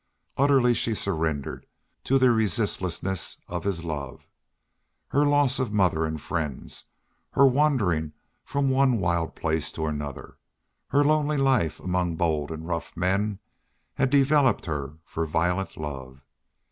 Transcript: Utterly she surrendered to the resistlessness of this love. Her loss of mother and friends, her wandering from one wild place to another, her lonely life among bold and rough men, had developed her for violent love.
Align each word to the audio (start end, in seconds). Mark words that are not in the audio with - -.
Utterly 0.35 0.73
she 0.73 0.95
surrendered 0.95 1.67
to 2.05 2.17
the 2.17 2.31
resistlessness 2.31 3.37
of 3.47 3.65
this 3.65 3.83
love. 3.83 4.25
Her 5.09 5.27
loss 5.27 5.59
of 5.59 5.71
mother 5.71 6.05
and 6.05 6.19
friends, 6.19 6.85
her 7.33 7.45
wandering 7.45 8.13
from 8.43 8.71
one 8.71 8.97
wild 8.99 9.35
place 9.35 9.71
to 9.73 9.85
another, 9.85 10.39
her 10.87 11.03
lonely 11.03 11.37
life 11.37 11.79
among 11.79 12.15
bold 12.15 12.49
and 12.49 12.67
rough 12.67 12.97
men, 12.97 13.37
had 13.93 14.09
developed 14.09 14.65
her 14.65 14.97
for 15.05 15.23
violent 15.27 15.77
love. 15.77 16.25